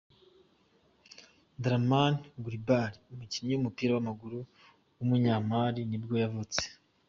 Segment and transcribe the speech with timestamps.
[1.63, 4.39] Dramane Coulibaly, umukinnyi w’umupira w’amaguru
[4.97, 6.63] w’umunyamali nibwo yavutse.